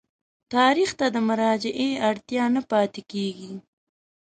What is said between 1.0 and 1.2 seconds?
د